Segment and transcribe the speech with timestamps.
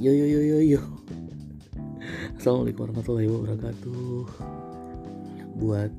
[0.00, 0.80] Yo yo yo yo yo.
[2.40, 4.24] Assalamualaikum warahmatullahi wabarakatuh.
[5.60, 5.92] Buat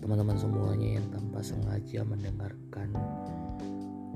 [0.00, 2.88] teman-teman semuanya yang tanpa sengaja mendengarkan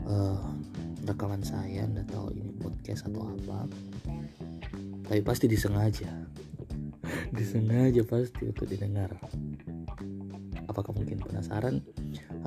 [0.08, 0.56] uh,
[1.04, 3.68] rekaman saya, anda tahu ini podcast atau apa.
[5.04, 6.08] Tapi pasti disengaja.
[7.36, 9.12] disengaja pasti untuk didengar.
[10.72, 11.84] Apakah mungkin penasaran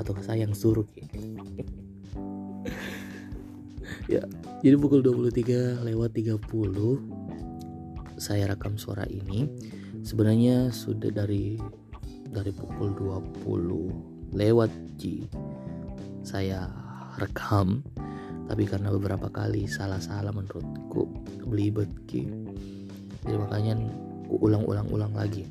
[0.02, 0.90] atau saya yang suruh?
[4.06, 4.24] ya
[4.66, 6.42] jadi pukul 23 lewat 30
[8.16, 9.48] saya rekam suara ini.
[10.06, 11.60] Sebenarnya sudah dari
[12.32, 15.28] dari pukul 20 lewat Ji.
[16.26, 16.68] Saya
[17.20, 17.84] rekam
[18.46, 21.10] tapi karena beberapa kali salah-salah menurutku
[21.46, 22.26] belibet Ki.
[23.26, 23.74] Jadi makanya
[24.30, 25.46] ulang-ulang-ulang lagi.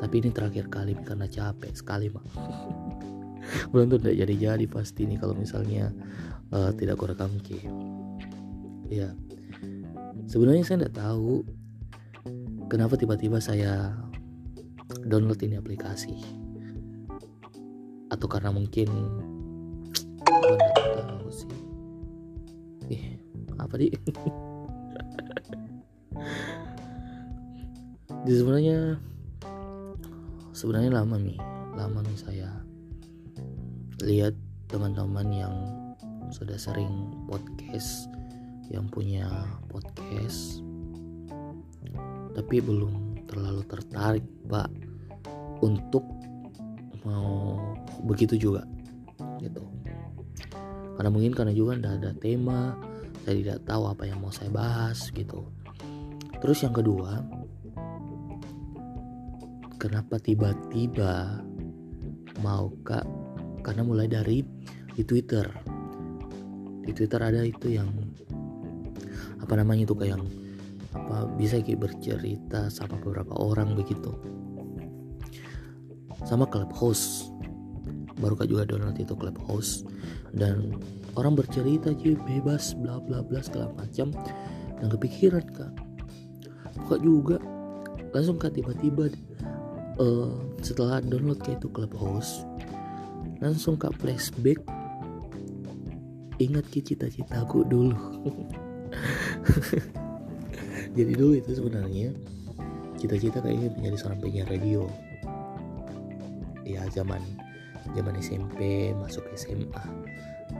[0.00, 2.24] Tapi ini terakhir kali karena capek sekali mak
[3.72, 5.90] belum tuh tidak jadi-jadi pasti nih kalau misalnya
[6.52, 7.32] uh, tidak aku rekam
[8.90, 9.14] ya
[10.26, 11.46] sebenarnya saya tidak tahu
[12.70, 13.94] kenapa tiba-tiba saya
[15.06, 16.14] download ini aplikasi.
[18.10, 18.90] Atau karena mungkin
[20.26, 20.54] aku
[20.98, 21.50] tahu sih.
[22.90, 23.18] Ih
[23.58, 23.90] apa di?
[28.30, 29.00] Sebenarnya
[30.52, 31.40] sebenarnya lama nih
[31.72, 32.52] lama nih saya
[34.04, 34.34] lihat
[34.70, 35.54] teman-teman yang
[36.30, 38.06] sudah sering podcast
[38.70, 39.26] yang punya
[39.66, 40.62] podcast
[42.34, 44.70] tapi belum terlalu tertarik pak
[45.60, 46.06] untuk
[47.04, 47.58] mau
[48.06, 48.64] begitu juga
[49.40, 49.64] gitu.
[50.96, 52.60] Karena mungkin karena juga tidak ada tema
[53.24, 55.44] saya tidak tahu apa yang mau saya bahas gitu.
[56.40, 57.20] Terus yang kedua
[59.80, 61.44] kenapa tiba-tiba
[62.40, 63.04] mau kak
[63.60, 64.42] karena mulai dari
[64.96, 65.46] di Twitter.
[66.84, 67.88] Di Twitter ada itu yang
[69.40, 70.24] apa namanya itu kayak yang
[70.96, 74.12] apa bisa kayak bercerita sama beberapa orang begitu.
[76.26, 77.30] Sama Clubhouse.
[78.20, 79.86] Baru kak juga download itu Clubhouse.
[80.36, 80.76] Dan
[81.16, 84.12] orang bercerita aja bebas bla bla bla segala macam.
[84.82, 85.72] Dan kepikiran kak.
[86.84, 87.36] Buka juga
[88.10, 89.08] langsung kak tiba-tiba
[90.02, 92.49] uh, setelah download kayak itu Clubhouse
[93.40, 94.60] langsung kak flashback.
[96.40, 97.96] Ingat ke cita-citaku dulu.
[100.96, 102.12] Jadi dulu itu sebenarnya
[102.96, 104.88] cita-cita kayaknya menjadi seorang penyiar radio.
[106.64, 107.20] Ya zaman
[107.96, 109.84] zaman SMP masuk SMA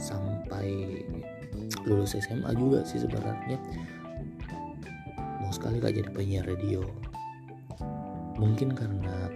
[0.01, 1.05] sampai
[1.85, 3.61] lulus SMA juga sih sebenarnya.
[5.41, 6.85] Mau sekali kak jadi penyiar radio.
[8.41, 9.29] Mungkin karena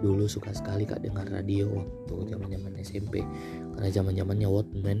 [0.00, 3.20] dulu suka sekali kak dengar radio waktu zaman zaman SMP
[3.76, 4.98] karena zaman zamannya Walkman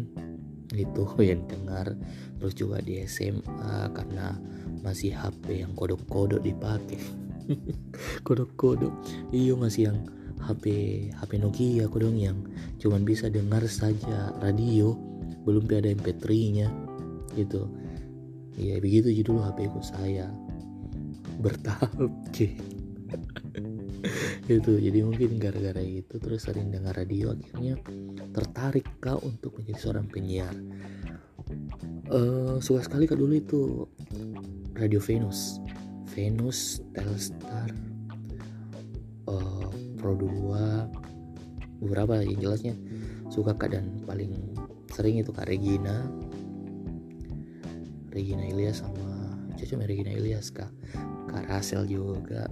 [0.74, 1.94] itu yang dengar.
[2.40, 4.36] Terus juga di SMA karena
[4.80, 7.00] masih HP yang kodok-kodok dipakai.
[8.26, 8.92] Kodok-kodok.
[9.34, 9.98] Iyo masih yang
[10.40, 10.64] HP
[11.12, 12.38] HP Nokia kodong yang
[12.80, 14.96] cuman bisa dengar saja radio.
[15.44, 16.68] Belum ada MP3 nya
[17.36, 17.68] gitu.
[18.56, 20.28] Ya begitu jadi dulu HP ku saya
[21.40, 21.92] bertahap
[24.58, 27.78] itu jadi mungkin gara-gara itu terus sering dengar radio akhirnya
[28.34, 30.54] tertarik kau untuk menjadi seorang penyiar.
[32.10, 33.60] Uh, suka sekali kak dulu itu
[34.74, 35.62] radio Venus.
[36.10, 37.70] Venus Telstar
[39.30, 42.74] uh, Pro 2 beberapa yang jelasnya
[43.30, 44.34] suka kak dan paling
[44.90, 46.06] sering itu kak Regina.
[48.10, 49.10] Regina Ilyas sama
[49.70, 50.70] cuma Regina Ilyas kak.
[51.30, 52.50] Kak Rasel juga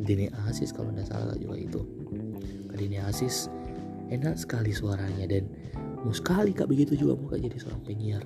[0.00, 1.80] Dini Asis kalau tidak salah juga itu.
[2.70, 3.52] Kak Dini Asis
[4.10, 5.46] enak sekali suaranya dan
[6.02, 8.24] mau sekali kak begitu juga mau kak jadi seorang penyiar.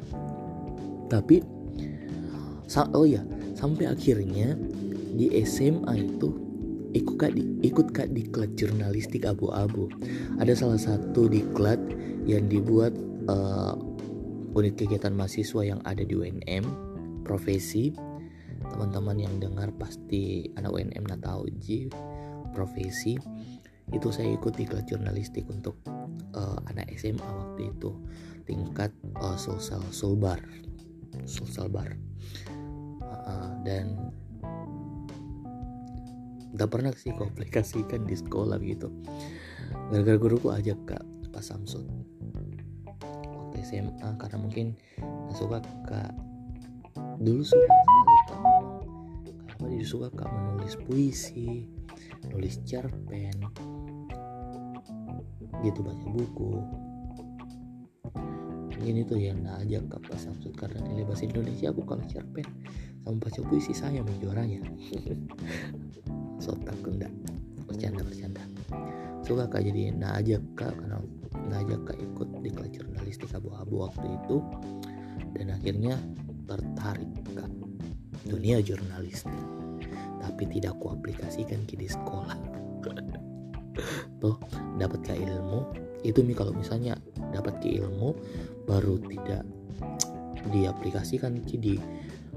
[1.11, 1.45] Tapi
[2.97, 3.21] oh ya
[3.59, 4.57] sampai akhirnya
[5.15, 6.33] di SMA itu
[6.95, 9.91] ikut kak di, ikut kak diklat jurnalistik abu-abu.
[10.39, 11.79] Ada salah satu diklat
[12.25, 12.95] yang dibuat
[13.29, 13.75] uh,
[14.55, 16.65] unit kegiatan mahasiswa yang ada di UNM
[17.27, 17.91] profesi
[18.71, 21.89] teman-teman yang dengar pasti anak UNM nak tahu ji
[22.53, 23.19] profesi.
[23.93, 25.77] Itu saya ikut kelas jurnalistik untuk
[26.33, 27.93] uh, anak SMA waktu itu.
[28.45, 30.41] Tingkat uh, sosial sulbar
[31.23, 31.95] sosial bar.
[33.05, 34.11] Uh, dan
[36.59, 38.91] gak pernah sih komplikasikan di sekolah gitu.
[39.95, 41.87] Gara-gara guruku ajak kak Pak Samsud.
[43.31, 44.67] Waktu SMA karena mungkin
[45.35, 46.15] suka kak.
[47.19, 47.67] Dulu suka
[49.75, 51.67] dia suka kak menulis puisi
[52.31, 53.37] nulis cerpen.
[55.63, 56.53] Gitu baca buku.
[58.75, 62.45] Mungkin itu yang nak ajak ke Samsud karena nilai bahasa Indonesia aku kalau cerpen.
[63.05, 64.61] Sama baca puisi saya menjuaranya
[66.45, 67.13] sotak enggak.
[67.65, 68.45] Bercanda bercanda
[69.25, 71.01] suka kak jadi nak ajak kak karena
[71.49, 74.37] nak ajak kak ikut di kelas jurnalistik abu-abu waktu itu.
[75.33, 75.97] Dan akhirnya
[76.45, 77.49] tertarik kak.
[78.25, 79.64] Dunia jurnalistik
[80.25, 82.37] tapi tidak ku aplikasikan di sekolah.
[84.25, 84.37] Tuh
[84.81, 85.69] dapat ke ilmu.
[86.01, 86.97] Itu mi kalau misalnya
[87.33, 88.17] dapat ke ilmu
[88.65, 89.45] baru tidak
[90.49, 91.75] diaplikasikan ki di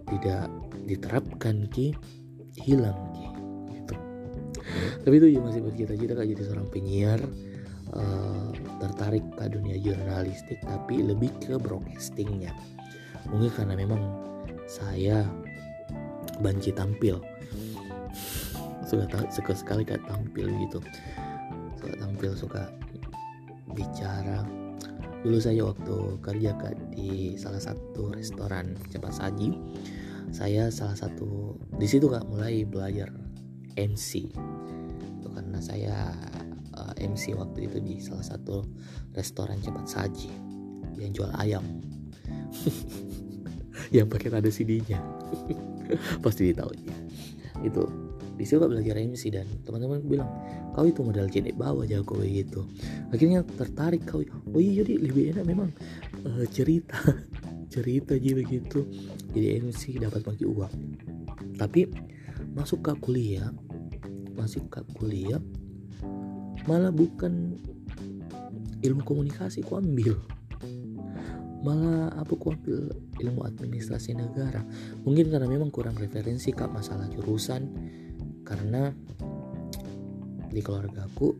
[0.07, 0.51] tidak
[0.88, 1.95] diterapkan ki
[2.60, 3.28] hilang ki
[3.75, 3.95] gitu.
[5.04, 7.19] Tapi itu ya masih bercita-cita kak jadi seorang penyiar
[7.95, 12.56] uh, tertarik ke dunia jurnalistik tapi lebih ke broadcastingnya.
[13.28, 14.00] Mungkin karena memang
[14.68, 15.28] saya
[16.40, 17.19] banci tampil
[18.88, 20.79] suka suka sekali kayak tampil gitu.
[21.79, 22.63] Suka tampil suka
[23.75, 24.44] bicara.
[25.21, 29.51] Dulu saya waktu kerja kak di salah satu restoran cepat saji
[30.31, 33.07] saya salah satu di situ kak mulai belajar
[33.79, 34.27] MC
[35.19, 36.11] itu karena saya
[36.75, 38.65] uh, eh, MC waktu itu di salah satu
[39.15, 40.31] restoran cepat saji
[40.97, 41.63] yang jual ayam.
[43.94, 44.99] Yang pakai ada CD-nya
[46.25, 46.96] pasti tahu ya
[47.63, 47.83] itu.
[48.38, 50.30] Di situ gak belajar MC dan teman-teman bilang
[50.77, 52.69] kau itu modal cedek bawah jago gitu.
[53.09, 54.21] Akhirnya tertarik kau.
[54.54, 55.69] Oh iya jadi lebih enak memang
[56.21, 57.01] uh, cerita
[57.74, 58.86] cerita aja begitu.
[59.33, 60.74] Jadi MC dapat bagi uang.
[61.57, 61.89] Tapi
[62.54, 63.50] masuk ke kuliah
[64.38, 65.42] masuk ke kuliah
[66.69, 67.57] malah bukan
[68.86, 70.13] ilmu komunikasi ku ambil.
[71.65, 74.62] Malah apa ku ambil ilmu administrasi negara.
[75.04, 77.69] Mungkin karena memang kurang referensi kak masalah jurusan.
[78.48, 78.90] Karena
[80.48, 81.36] di keluarga aku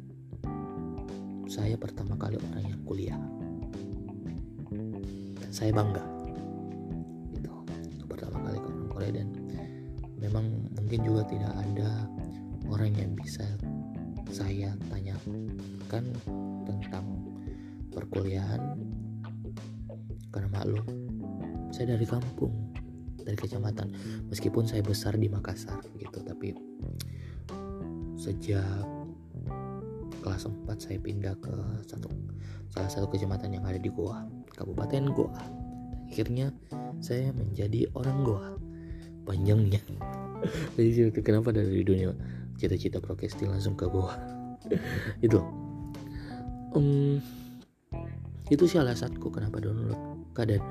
[1.48, 3.22] saya pertama kali orang yang kuliah.
[5.40, 6.04] Dan saya bangga.
[7.34, 7.52] Itu
[7.96, 9.28] itu pertama kali ke orang Korea dan
[10.20, 10.46] memang
[10.76, 11.92] mungkin juga tidak ada
[12.68, 13.48] orang yang bisa
[14.28, 16.12] saya tanyakan
[16.68, 17.06] tentang
[17.96, 18.76] perkuliahan.
[20.36, 21.06] Karena maklum
[21.78, 22.74] saya dari kampung
[23.22, 23.94] dari kecamatan.
[24.34, 26.26] Meskipun saya besar di Makassar gitu.
[26.26, 26.58] Tapi
[28.18, 28.66] sejak
[30.26, 31.54] kelas 4 saya pindah ke
[31.86, 32.10] satu
[32.74, 34.26] salah satu kecamatan yang ada di Goa
[34.58, 35.44] Kabupaten Goa.
[36.10, 36.50] Akhirnya
[36.98, 38.50] saya menjadi orang Goa.
[39.30, 39.84] Panjangnya.
[40.80, 42.16] Jadi kenapa dari dunia
[42.58, 44.18] cita-cita prokestil langsung ke Goa?
[45.26, 45.46] Itu.
[46.74, 47.22] Um,
[48.48, 50.00] itu sih alasanku kenapa download
[50.46, 50.62] dan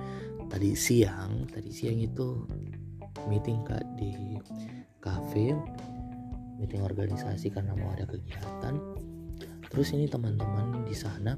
[0.47, 2.47] tadi siang tadi siang itu
[3.27, 4.39] meeting kak di
[5.03, 5.55] cafe
[6.57, 8.81] meeting organisasi karena mau ada kegiatan.
[9.69, 11.37] Terus ini teman-teman di sana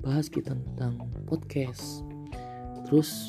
[0.00, 0.96] bahas kita tentang
[1.28, 2.00] podcast.
[2.88, 3.28] Terus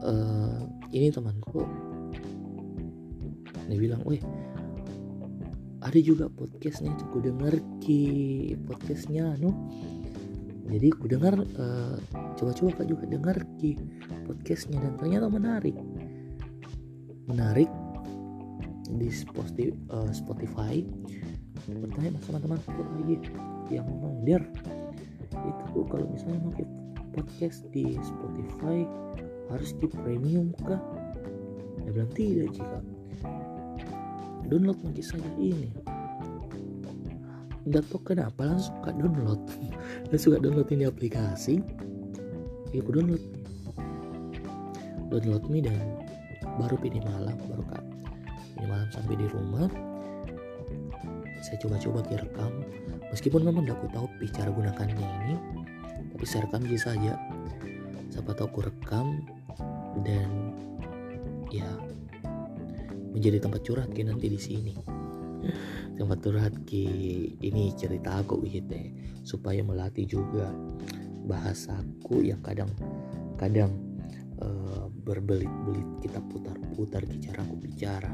[0.00, 1.64] uh, ini temanku
[3.64, 4.20] dia bilang weh
[5.80, 8.00] ada juga podcastnya itu ku denger ki
[8.68, 9.52] podcastnya anu
[10.64, 11.96] jadi ku dengar uh,
[12.40, 13.76] coba-coba kak juga dengar ki
[14.24, 15.76] podcastnya dan ternyata menarik.
[17.28, 17.68] Menarik
[18.96, 20.84] di eh, Spotify.
[21.64, 23.16] Bertanya sama teman-teman lagi
[23.72, 24.44] yang ngomong der
[25.34, 26.66] itu kalau misalnya pakai
[27.16, 28.84] podcast di Spotify
[29.48, 30.80] harus di premium kah?
[31.84, 32.78] Ya bilang tidak jika
[34.48, 35.72] download lagi saja ini
[37.64, 39.40] nggak tahu kenapa langsung suka download.
[40.12, 41.64] Dan suka download ini aplikasi.
[42.76, 43.24] Ya aku download.
[45.08, 45.78] Download me dan
[46.58, 47.84] baru pilih malam baru kak.
[48.58, 49.70] Ini malam sampai di rumah.
[51.44, 52.50] Saya coba-coba direkam
[53.12, 55.34] meskipun memang aku tahu cara gunakannya ini
[56.16, 57.14] tapi saya rekam saja.
[58.10, 59.22] Siapa tahu aku rekam
[60.02, 60.50] dan
[61.54, 61.68] ya
[63.14, 64.74] menjadi tempat curhat ki nanti di sini
[65.94, 66.84] tempat curhat ki
[67.38, 68.74] ini cerita aku gitu
[69.22, 70.50] supaya melatih juga
[71.24, 72.70] bahasaku yang kadang
[73.40, 73.72] kadang
[74.42, 78.12] uh, berbelit-belit kita putar-putar cara aku bicara.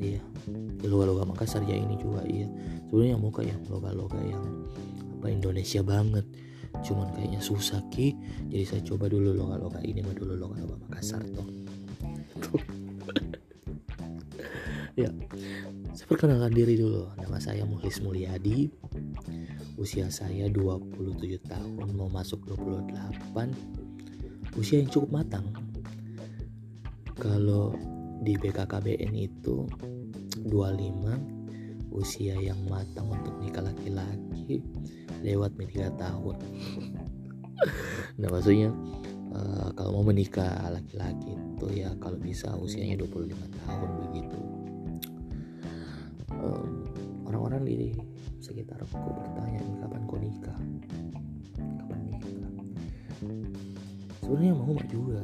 [0.00, 0.24] Iya
[0.88, 2.48] loga-loga Makassar ya ini juga iya.
[2.88, 4.44] Sebenarnya muka yang loga-loga yang
[5.20, 6.24] apa Indonesia banget.
[6.80, 8.16] Cuman kayaknya susah ki.
[8.48, 11.48] Jadi saya coba dulu loga-loga ini mah dulu loga-loga Makassar toh.
[14.98, 15.06] Ya
[16.10, 18.66] perkenalkan diri dulu nama saya Muhlis Mulyadi.
[19.78, 21.06] Usia saya 27
[21.46, 25.46] tahun mau masuk 28 usia yang cukup matang.
[27.14, 27.78] Kalau
[28.26, 29.70] di BKKBN itu
[30.50, 34.66] 25 usia yang matang untuk nikah laki-laki
[35.22, 36.42] lewat media tahun.
[38.18, 38.74] Nah maksudnya
[39.30, 43.30] uh, kalau mau menikah laki-laki itu ya kalau bisa usianya 25
[43.62, 44.59] tahun begitu
[47.50, 47.90] orang-orang di
[48.38, 50.58] sekitarku bertanya kapan kau nikah?
[51.58, 52.30] Kapan nikah?
[54.22, 55.22] Sebenarnya mau juga.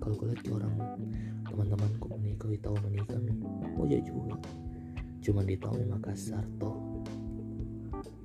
[0.00, 0.72] Kalau kau lihat orang
[1.44, 3.20] teman-temanku menikah tahu menikah
[3.76, 4.40] mau ya juga.
[5.20, 7.04] Cuma di tahun Makassar toh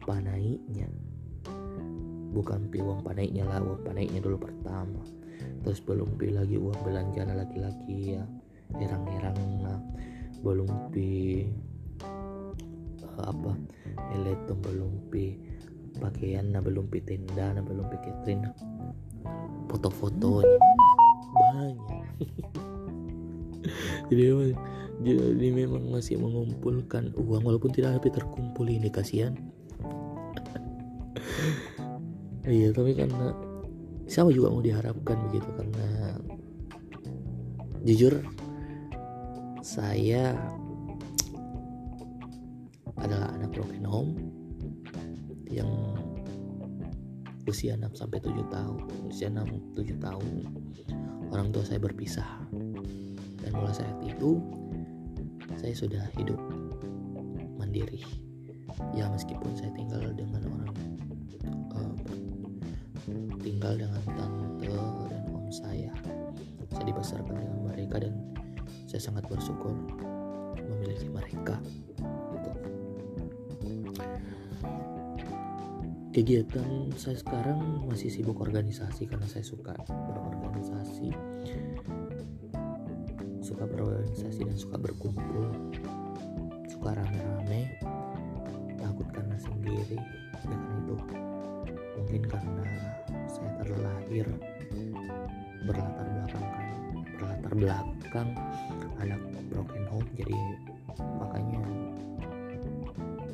[0.08, 0.88] panaiknya
[2.31, 5.03] bukan pi uang panaiknya lah uang panaiknya dulu pertama.
[5.67, 8.24] Terus belum pi lagi uang belanja laki-laki ya
[8.79, 9.79] erang-erang nah
[10.39, 11.43] belum pi
[13.25, 13.51] apa
[14.16, 15.38] elektron belum pi
[16.00, 18.44] pakaian nah belum pi tenda nah belum pi catering
[19.72, 20.58] foto-fotonya.
[21.32, 22.06] Banyak.
[24.12, 24.51] Jadi memang
[25.01, 29.34] jadi memang masih mengumpulkan uang walaupun tidak lebih terkumpul ini kasihan.
[32.42, 33.38] Iya tapi karena
[34.10, 35.46] siapa juga mau diharapkan begitu?
[35.54, 36.18] Karena
[37.86, 38.25] jujur
[39.62, 40.34] saya
[43.01, 44.13] adalah anak broken home
[45.50, 45.70] yang
[47.50, 48.79] usia 6 sampai 7 tahun.
[49.10, 50.27] Usia 6 7 tahun
[51.34, 52.29] orang tua saya berpisah.
[53.41, 54.38] Dan mulai saat itu
[55.58, 56.38] saya sudah hidup
[57.58, 58.05] mandiri.
[58.96, 60.74] Ya meskipun saya tinggal dengan orang
[61.75, 61.96] uh,
[63.41, 64.70] tinggal dengan tante
[65.10, 65.91] dan om saya.
[66.72, 68.13] Saya dibesarkan dengan mereka dan
[68.88, 69.75] saya sangat bersyukur
[70.55, 71.60] memiliki mereka
[76.12, 81.15] kegiatan saya sekarang masih sibuk organisasi karena saya suka berorganisasi.
[83.39, 85.56] Suka berorganisasi dan suka berkumpul.
[86.68, 87.80] Suka rame-rame.
[88.75, 90.00] Takut karena sendiri.
[90.44, 90.96] Ya itu.
[91.96, 92.68] Mungkin karena
[93.32, 94.27] saya terlahir
[95.63, 96.68] berlatar belakang kan.
[97.15, 98.30] Berlatar belakang.
[99.00, 100.36] Anak broken home jadi
[101.00, 101.63] makanya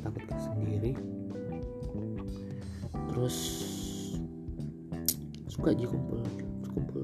[0.00, 0.94] takut sendiri
[3.18, 3.38] terus
[5.50, 6.22] suka aja kumpul
[6.70, 7.02] kumpul.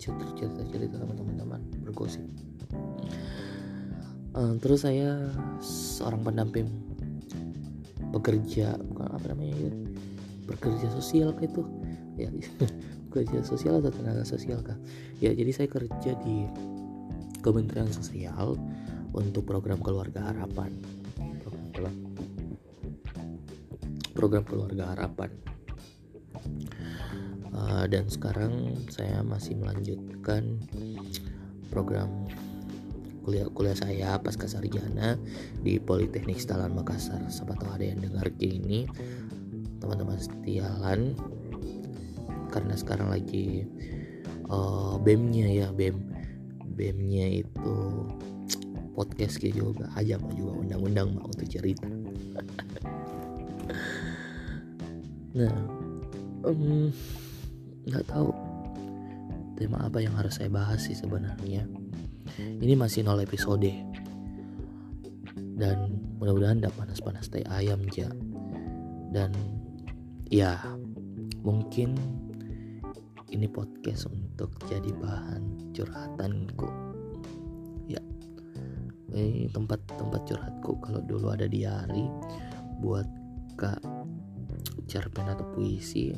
[0.00, 2.24] Cerita cerita cerita sama teman-teman bergosip.
[4.32, 5.28] Uh, terus saya
[5.60, 6.66] seorang pendamping
[8.16, 9.72] bekerja bukan apa namanya ya
[10.48, 11.62] bekerja sosial kayak itu?
[12.16, 12.32] Ya
[13.12, 14.80] bekerja sosial atau tenaga sosial kah?
[15.20, 16.48] Ya jadi saya kerja di
[17.44, 18.56] Kementerian Sosial
[19.12, 20.72] untuk program keluarga harapan.
[21.44, 22.13] Program
[24.24, 25.28] program keluarga harapan.
[27.52, 30.64] Uh, dan sekarang saya masih melanjutkan
[31.68, 32.08] program
[33.20, 35.20] kuliah kuliah saya pasca sarjana
[35.60, 37.20] di Politeknik Stalan Makassar.
[37.28, 38.88] Siapa tahu ada yang dengar ini
[39.84, 41.12] teman-teman setialan
[42.48, 43.68] karena sekarang lagi
[44.48, 46.00] uh, BEM-nya ya BEM.
[46.80, 47.76] BEM-nya itu
[48.96, 51.84] podcast gitu juga aja mau juga undang-undang mau untuk cerita
[55.34, 55.54] nah
[57.84, 58.30] nggak tahu.
[59.54, 61.68] Tema apa yang harus saya bahas sih sebenarnya?
[62.38, 63.70] Ini masih nol episode.
[65.54, 65.76] Dan
[66.18, 67.78] mudah-mudahan tidak panas-panas teh ayam
[69.14, 69.30] dan
[70.26, 70.58] ya
[71.46, 71.94] mungkin
[73.30, 76.66] ini podcast untuk jadi bahan curhatanku.
[77.86, 78.02] Ya
[79.14, 80.82] ini tempat tempat curhatku.
[80.82, 82.10] Kalau dulu ada diary
[82.82, 83.06] buat
[83.54, 83.78] kak
[84.86, 86.14] cerpen atau puisi.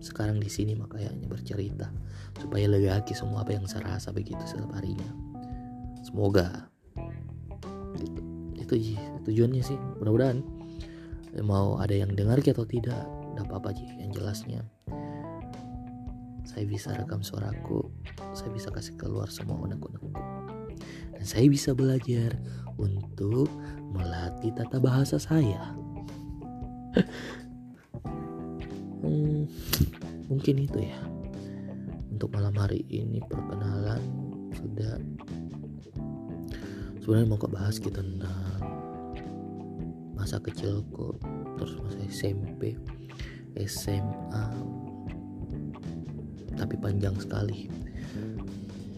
[0.00, 1.90] Sekarang di sini makanya bercerita
[2.38, 5.10] supaya lega hati semua apa yang saya rasa begitu setiap harinya.
[6.04, 6.70] Semoga.
[7.96, 8.20] Gitu.
[8.56, 8.74] itu
[9.26, 9.78] tujuannya sih.
[9.98, 10.42] Mudah-mudahan
[11.42, 14.60] mau ada yang dengar atau tidak tidak apa-apa sih yang jelasnya.
[16.46, 17.90] Saya bisa rekam suaraku
[18.36, 20.12] saya bisa kasih keluar semua unek-unekku.
[21.16, 22.36] Dan saya bisa belajar
[22.76, 23.48] untuk
[23.96, 25.72] melatih tata bahasa saya
[29.04, 29.42] hmm,
[30.32, 30.98] mungkin itu ya.
[32.12, 34.00] Untuk malam hari ini perkenalan
[34.56, 34.96] sudah.
[37.04, 38.60] Sebenarnya mau kebahas kita tentang
[40.16, 41.14] masa kecilku
[41.54, 42.74] terus masa SMP
[43.54, 44.46] SMA
[46.56, 47.68] tapi panjang sekali.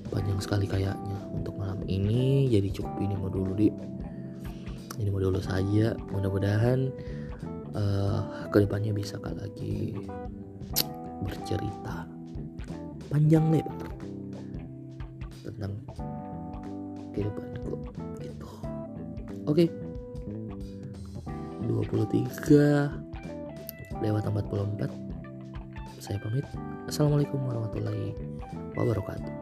[0.09, 2.49] Panjang sekali kayaknya untuk malam ini.
[2.49, 3.69] Jadi cukup ini mau dulu di
[4.99, 5.93] ini mau dulu saja.
[6.15, 6.89] Mudah-mudahan
[7.79, 9.95] uh, ke depannya bisa kak lagi
[11.23, 12.11] bercerita
[13.09, 13.89] panjang lebar
[15.47, 15.73] tentang
[17.15, 17.79] kehidupanku
[18.21, 18.49] gitu.
[19.49, 19.65] Oke.
[19.65, 19.69] okay.
[21.69, 24.89] 23 lewat 44
[25.99, 26.47] saya pamit.
[26.89, 28.15] Assalamualaikum warahmatullahi
[28.79, 29.35] wabarakatuh